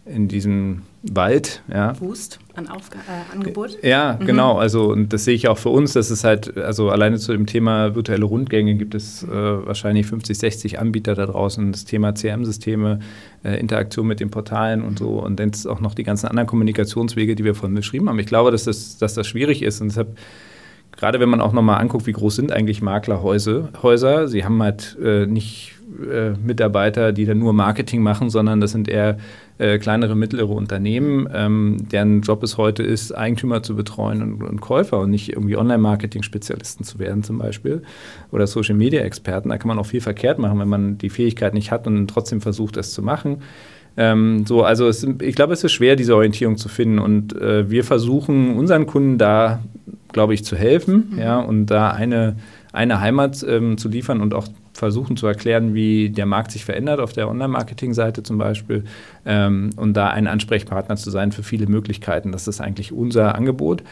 [0.05, 1.61] in diesem Wald.
[1.71, 1.91] Ja.
[1.93, 3.77] Boost an Aufga äh, Angebot.
[3.83, 4.25] Ja, mhm.
[4.25, 4.57] genau.
[4.57, 5.93] Also und das sehe ich auch für uns.
[5.93, 10.37] Das ist halt, also alleine zu dem Thema virtuelle Rundgänge gibt es äh, wahrscheinlich 50,
[10.37, 11.71] 60 Anbieter da draußen.
[11.73, 12.99] Das Thema CM-Systeme,
[13.43, 15.19] äh, Interaktion mit den Portalen und so.
[15.19, 18.19] Und dann auch noch die ganzen anderen Kommunikationswege, die wir vorhin beschrieben haben.
[18.19, 19.81] Ich glaube, dass das, dass das schwierig ist.
[19.81, 20.17] Und deshalb
[20.95, 24.27] gerade wenn man auch nochmal anguckt, wie groß sind eigentlich Maklerhäuser.
[24.27, 25.73] Sie haben halt äh, nicht
[26.11, 29.17] äh, Mitarbeiter, die dann nur Marketing machen, sondern das sind eher
[29.57, 34.61] äh, kleinere, mittlere Unternehmen, ähm, deren Job es heute ist, Eigentümer zu betreuen und, und
[34.61, 37.83] Käufer und nicht irgendwie Online-Marketing-Spezialisten zu werden zum Beispiel
[38.31, 39.49] oder Social-Media-Experten.
[39.49, 42.41] Da kann man auch viel verkehrt machen, wenn man die Fähigkeit nicht hat und trotzdem
[42.41, 43.37] versucht, das zu machen.
[43.95, 47.69] Ähm, so, also es, ich glaube, es ist schwer, diese Orientierung zu finden und äh,
[47.69, 49.59] wir versuchen unseren Kunden da,
[50.11, 51.19] glaube ich, zu helfen, mhm.
[51.19, 52.37] ja, und da eine,
[52.71, 56.99] eine Heimat ähm, zu liefern und auch versuchen zu erklären, wie der Markt sich verändert
[56.99, 58.83] auf der Online-Marketing-Seite zum Beispiel
[59.25, 62.31] ähm, und da ein Ansprechpartner zu sein für viele Möglichkeiten.
[62.31, 63.83] Das ist eigentlich unser Angebot.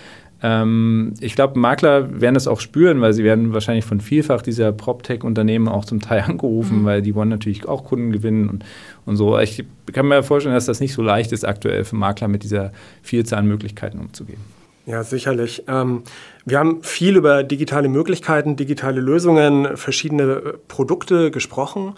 [0.44, 4.72] Ähm, ich glaube, Makler werden das auch spüren, weil sie werden wahrscheinlich von vielfach dieser
[4.72, 6.86] PropTech-Unternehmen auch zum Teil angerufen, mhm.
[6.86, 8.66] weil die wollen natürlich auch Kunden gewinnen und,
[9.06, 9.38] und so.
[9.40, 9.64] Ich
[9.94, 12.72] kann mir vorstellen, dass das nicht so leicht ist, aktuell für Makler mit dieser
[13.04, 14.40] Vielzahl an Möglichkeiten umzugehen.
[14.86, 15.64] Ja, sicherlich.
[15.68, 16.04] Ähm,
[16.46, 21.96] wir haben viel über digitale Möglichkeiten, digitale Lösungen, verschiedene äh, Produkte gesprochen.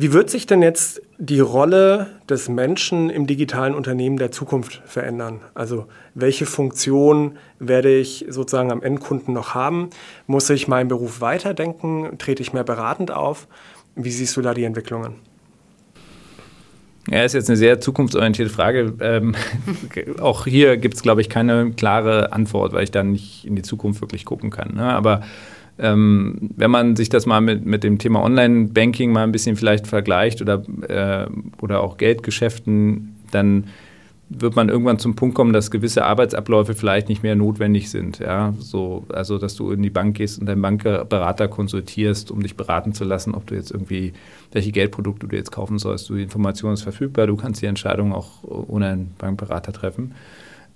[0.00, 5.40] Wie wird sich denn jetzt die Rolle des Menschen im digitalen Unternehmen der Zukunft verändern?
[5.54, 9.90] Also welche Funktion werde ich sozusagen am Endkunden noch haben?
[10.28, 12.16] Muss ich meinen Beruf weiterdenken?
[12.18, 13.48] Trete ich mehr beratend auf?
[13.96, 15.27] Wie siehst du da die Entwicklungen?
[17.10, 18.94] Ja, ist jetzt eine sehr zukunftsorientierte Frage.
[19.00, 19.34] Ähm,
[20.20, 23.62] auch hier gibt es, glaube ich, keine klare Antwort, weil ich da nicht in die
[23.62, 24.74] Zukunft wirklich gucken kann.
[24.74, 24.84] Ne?
[24.84, 25.22] Aber
[25.78, 29.86] ähm, wenn man sich das mal mit, mit dem Thema Online-Banking mal ein bisschen vielleicht
[29.86, 31.26] vergleicht oder, äh,
[31.62, 33.64] oder auch Geldgeschäften, dann
[34.30, 38.18] wird man irgendwann zum Punkt kommen, dass gewisse Arbeitsabläufe vielleicht nicht mehr notwendig sind.
[38.18, 38.54] Ja?
[38.58, 42.92] So, also, dass du in die Bank gehst und deinen Bankberater konsultierst, um dich beraten
[42.92, 44.12] zu lassen, ob du jetzt irgendwie,
[44.52, 46.10] welche Geldprodukte du jetzt kaufen sollst.
[46.10, 50.14] Die Information ist verfügbar, du kannst die Entscheidung auch ohne einen Bankberater treffen.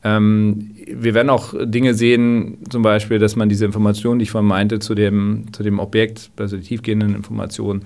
[0.05, 4.49] Ähm, wir werden auch Dinge sehen, zum Beispiel, dass man diese Informationen, die ich vorhin
[4.49, 7.85] meinte, zu dem, zu dem Objekt, also die tiefgehenden Informationen,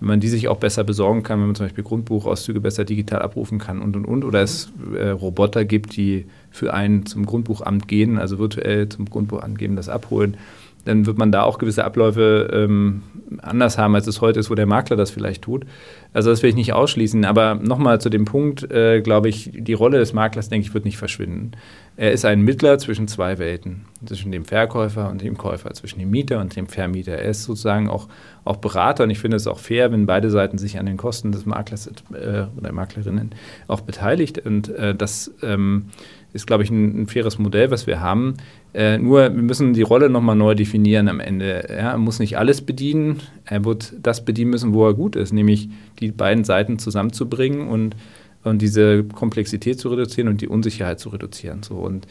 [0.00, 3.22] wenn man die sich auch besser besorgen kann, wenn man zum Beispiel Grundbuchauszüge besser digital
[3.22, 7.86] abrufen kann und und und, oder es äh, Roboter gibt, die für einen zum Grundbuchamt
[7.86, 10.36] gehen, also virtuell zum Grundbuchamt geben, das abholen,
[10.84, 13.02] dann wird man da auch gewisse Abläufe ähm,
[13.42, 15.64] anders haben, als es heute ist, wo der Makler das vielleicht tut.
[16.12, 17.24] Also das will ich nicht ausschließen.
[17.24, 20.84] Aber nochmal zu dem Punkt, äh, glaube ich, die Rolle des Maklers, denke ich, wird
[20.84, 21.52] nicht verschwinden.
[22.00, 26.10] Er ist ein Mittler zwischen zwei Welten, zwischen dem Verkäufer und dem Käufer, zwischen dem
[26.10, 27.12] Mieter und dem Vermieter.
[27.12, 28.08] Er ist sozusagen auch,
[28.42, 31.30] auch Berater und ich finde es auch fair, wenn beide Seiten sich an den Kosten
[31.30, 33.32] des Maklers äh, oder Maklerinnen
[33.68, 34.38] auch beteiligt.
[34.38, 35.88] Und äh, das ähm,
[36.32, 38.38] ist, glaube ich, ein, ein, faires Modell, was wir haben.
[38.72, 41.66] Äh, nur wir müssen die Rolle nochmal neu definieren am Ende.
[41.68, 45.34] Ja, er muss nicht alles bedienen, er wird das bedienen müssen, wo er gut ist,
[45.34, 47.94] nämlich die beiden Seiten zusammenzubringen und,
[48.44, 51.62] und diese Komplexität zu reduzieren und die Unsicherheit zu reduzieren.
[51.62, 51.74] So.
[51.76, 52.06] Und,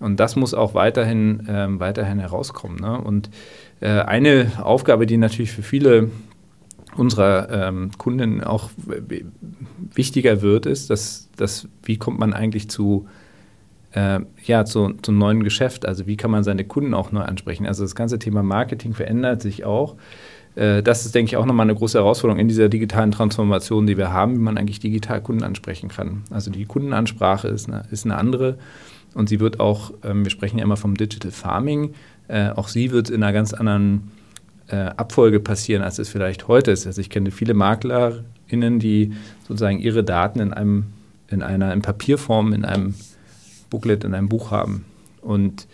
[0.00, 2.78] und das muss auch weiterhin, ähm, weiterhin herauskommen.
[2.80, 2.98] Ne?
[2.98, 3.30] Und
[3.80, 6.10] äh, eine Aufgabe, die natürlich für viele
[6.96, 8.70] unserer ähm, Kunden auch
[9.94, 13.08] wichtiger wird, ist, dass, dass wie kommt man eigentlich zu
[13.94, 15.86] äh, ja, zu, zum neuen Geschäft.
[15.86, 17.66] Also wie kann man seine Kunden auch neu ansprechen?
[17.66, 19.96] Also das ganze Thema Marketing verändert sich auch.
[20.56, 23.96] Äh, das ist, denke ich, auch nochmal eine große Herausforderung in dieser digitalen Transformation, die
[23.96, 26.22] wir haben, wie man eigentlich digital Kunden ansprechen kann.
[26.30, 28.58] Also die Kundenansprache ist eine, ist eine andere
[29.14, 31.94] und sie wird auch, ähm, wir sprechen ja immer vom Digital Farming,
[32.28, 34.10] äh, auch sie wird in einer ganz anderen
[34.68, 36.86] äh, Abfolge passieren, als es vielleicht heute ist.
[36.86, 39.12] Also ich kenne viele MaklerInnen, die
[39.46, 40.86] sozusagen ihre Daten in einem
[41.28, 42.94] in einer in Papierform, in einem
[43.70, 44.84] Booklet in einem Buch haben.
[45.20, 45.66] Und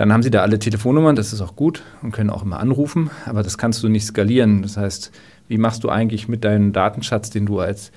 [0.00, 3.10] dann haben sie da alle Telefonnummern, das ist auch gut und können auch immer anrufen,
[3.26, 4.62] aber das kannst du nicht skalieren.
[4.62, 5.12] Das heißt,
[5.46, 7.92] wie machst du eigentlich mit deinem Datenschatz, den du als,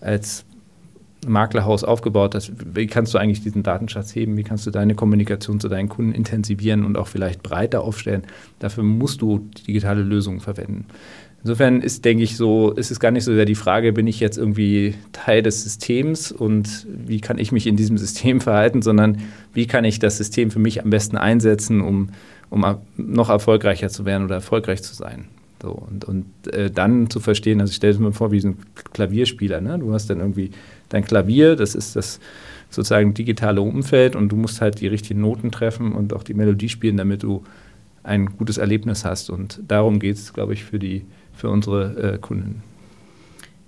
[0.00, 0.44] als
[1.26, 4.36] Maklerhaus aufgebaut hast, wie kannst du eigentlich diesen Datenschatz heben?
[4.36, 8.22] Wie kannst du deine Kommunikation zu deinen Kunden intensivieren und auch vielleicht breiter aufstellen?
[8.60, 10.86] Dafür musst du digitale Lösungen verwenden.
[11.42, 14.18] Insofern ist, denke ich, so, ist es gar nicht so sehr die Frage, bin ich
[14.18, 19.18] jetzt irgendwie Teil des Systems und wie kann ich mich in diesem System verhalten, sondern
[19.54, 22.10] wie kann ich das System für mich am besten einsetzen, um,
[22.50, 22.64] um
[22.96, 25.26] noch erfolgreicher zu werden oder erfolgreich zu sein.
[25.62, 28.48] So, und und äh, dann zu verstehen, also ich stelle es mir vor wie so
[28.48, 28.58] ein
[28.92, 29.60] Klavierspieler.
[29.60, 29.78] Ne?
[29.78, 30.50] Du hast dann irgendwie
[30.88, 32.20] dein Klavier, das ist das
[32.70, 36.68] sozusagen digitale Umfeld und du musst halt die richtigen Noten treffen und auch die Melodie
[36.68, 37.42] spielen, damit du
[38.04, 39.30] ein gutes Erlebnis hast.
[39.30, 41.04] Und darum geht es, glaube ich, für die
[41.38, 42.62] für unsere äh, Kunden.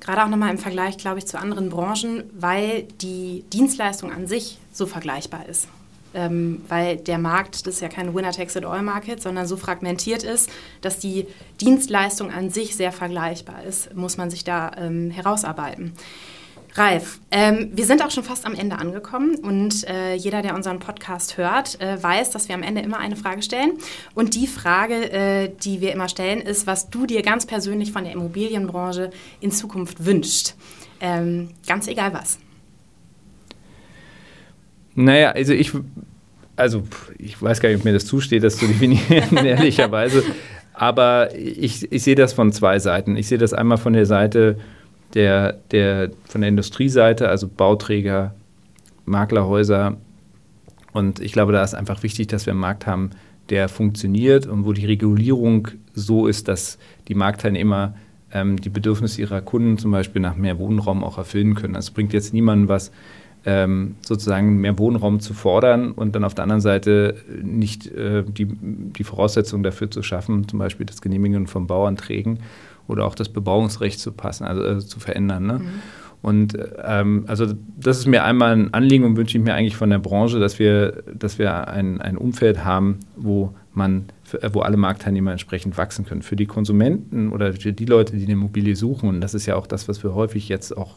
[0.01, 4.59] Gerade auch nochmal im Vergleich, glaube ich, zu anderen Branchen, weil die Dienstleistung an sich
[4.73, 5.69] so vergleichbar ist.
[6.13, 11.27] Ähm, weil der Markt, das ist ja kein Winner-Takes-it-all-Market, sondern so fragmentiert ist, dass die
[11.61, 15.93] Dienstleistung an sich sehr vergleichbar ist, muss man sich da ähm, herausarbeiten.
[16.75, 20.79] Ralf, ähm, wir sind auch schon fast am Ende angekommen und äh, jeder, der unseren
[20.79, 23.73] Podcast hört, äh, weiß, dass wir am Ende immer eine Frage stellen.
[24.15, 28.05] Und die Frage, äh, die wir immer stellen, ist, was du dir ganz persönlich von
[28.05, 30.57] der Immobilienbranche in Zukunft wünschst.
[31.01, 32.39] Ähm, ganz egal was.
[34.95, 35.73] Naja, also ich,
[36.57, 36.85] also
[37.19, 40.23] ich weiß gar nicht, ob mir das zusteht, das zu definieren, ehrlicherweise.
[40.73, 43.17] Aber ich, ich sehe das von zwei Seiten.
[43.17, 44.57] Ich sehe das einmal von der Seite
[45.15, 48.35] der, der, von der Industrieseite, also Bauträger,
[49.05, 49.97] Maklerhäuser.
[50.93, 53.11] Und ich glaube, da ist einfach wichtig, dass wir einen Markt haben,
[53.49, 57.95] der funktioniert und wo die Regulierung so ist, dass die Marktteilnehmer
[58.33, 61.75] ähm, die Bedürfnisse ihrer Kunden zum Beispiel nach mehr Wohnraum auch erfüllen können.
[61.75, 62.93] Also es bringt jetzt niemandem was,
[63.47, 68.47] ähm, sozusagen mehr Wohnraum zu fordern und dann auf der anderen Seite nicht äh, die,
[68.47, 72.41] die Voraussetzungen dafür zu schaffen, zum Beispiel das Genehmigen von Bauanträgen
[72.91, 75.47] oder auch das Bebauungsrecht zu passen, also, also zu verändern.
[75.47, 75.59] Ne?
[75.61, 75.69] Mhm.
[76.23, 77.47] Und ähm, also
[77.79, 80.59] das ist mir einmal ein Anliegen und wünsche ich mir eigentlich von der Branche, dass
[80.59, 84.07] wir, dass wir ein, ein Umfeld haben, wo man,
[84.53, 86.23] wo alle Marktteilnehmer entsprechend wachsen können.
[86.23, 89.57] Für die Konsumenten oder für die Leute, die eine Immobilie suchen, und das ist ja
[89.57, 90.97] auch das, was wir häufig jetzt auch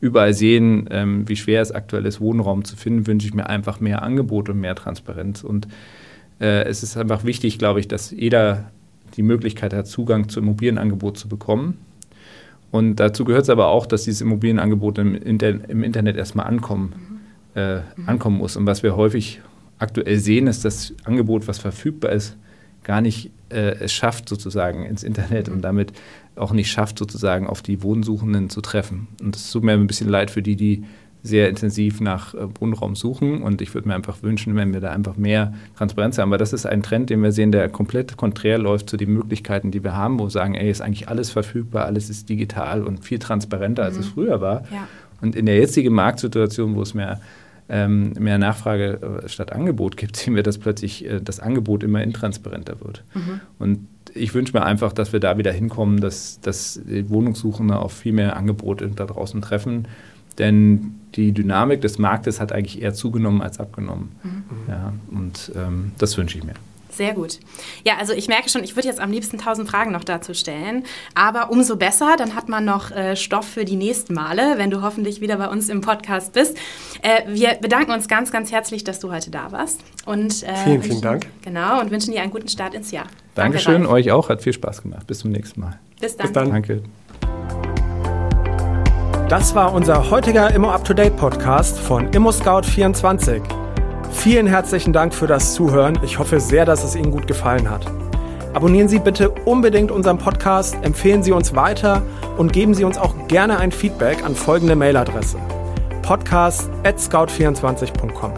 [0.00, 3.80] überall sehen, ähm, wie schwer es aktuell ist, Wohnraum zu finden, wünsche ich mir einfach
[3.80, 5.44] mehr Angebot und mehr Transparenz.
[5.44, 5.68] Und
[6.40, 8.70] äh, es ist einfach wichtig, glaube ich, dass jeder
[9.16, 11.78] die Möglichkeit hat, Zugang zu Immobilienangebot zu bekommen.
[12.70, 17.20] Und dazu gehört es aber auch, dass dieses Immobilienangebot im, Inter im Internet erstmal ankommen,
[17.54, 17.82] äh, mhm.
[18.06, 18.56] ankommen muss.
[18.56, 19.40] Und was wir häufig
[19.78, 22.36] aktuell sehen, ist, dass das Angebot, was verfügbar ist,
[22.82, 25.92] gar nicht äh, es schafft, sozusagen ins Internet und damit
[26.36, 29.06] auch nicht schafft, sozusagen auf die Wohnsuchenden zu treffen.
[29.22, 30.84] Und es tut mir ein bisschen leid für die, die
[31.24, 33.42] sehr intensiv nach äh, Wohnraum suchen.
[33.42, 36.28] Und ich würde mir einfach wünschen, wenn wir da einfach mehr Transparenz haben.
[36.28, 39.70] Aber das ist ein Trend, den wir sehen, der komplett konträr läuft zu den Möglichkeiten,
[39.70, 43.02] die wir haben, wo wir sagen, ey, ist eigentlich alles verfügbar, alles ist digital und
[43.02, 44.00] viel transparenter, als mhm.
[44.00, 44.64] es früher war.
[44.70, 44.86] Ja.
[45.22, 47.20] Und in der jetzigen Marktsituation, wo es mehr
[47.66, 52.02] ähm, mehr Nachfrage äh, statt Angebot gibt, sehen wir, dass plötzlich äh, das Angebot immer
[52.02, 53.02] intransparenter wird.
[53.14, 53.40] Mhm.
[53.58, 58.12] Und ich wünsche mir einfach, dass wir da wieder hinkommen, dass, dass Wohnungssuchende auf viel
[58.12, 59.88] mehr Angebot da draußen treffen
[60.38, 64.12] denn die Dynamik des Marktes hat eigentlich eher zugenommen als abgenommen.
[64.22, 64.44] Mhm.
[64.68, 66.54] Ja, und ähm, das wünsche ich mir.
[66.94, 67.40] Sehr gut.
[67.84, 70.84] Ja, also ich merke schon, ich würde jetzt am liebsten tausend Fragen noch dazu stellen.
[71.14, 74.80] Aber umso besser, dann hat man noch äh, Stoff für die nächsten Male, wenn du
[74.80, 76.56] hoffentlich wieder bei uns im Podcast bist.
[77.02, 79.80] Äh, wir bedanken uns ganz, ganz herzlich, dass du heute da warst.
[80.06, 81.26] Und, äh, vielen, vielen Dank.
[81.42, 83.06] Genau, und wünschen dir einen guten Start ins Jahr.
[83.34, 84.28] Dankeschön, Danke, euch auch.
[84.28, 85.06] Hat viel Spaß gemacht.
[85.06, 85.80] Bis zum nächsten Mal.
[86.00, 86.26] Bis dann.
[86.26, 86.50] Bis dann.
[86.50, 86.82] Danke.
[89.34, 93.42] Das war unser heutiger Immo Up to Date Podcast von Immo Scout 24.
[94.12, 95.98] Vielen herzlichen Dank für das Zuhören.
[96.04, 97.84] Ich hoffe sehr, dass es Ihnen gut gefallen hat.
[98.52, 102.00] Abonnieren Sie bitte unbedingt unseren Podcast, empfehlen Sie uns weiter
[102.38, 105.38] und geben Sie uns auch gerne ein Feedback an folgende Mailadresse:
[106.02, 108.30] podcast@scout24.com.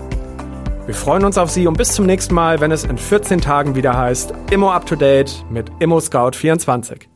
[0.87, 3.74] Wir freuen uns auf Sie und bis zum nächsten Mal, wenn es in 14 Tagen
[3.74, 7.15] wieder heißt Immo Up to Date mit Immo Scout 24.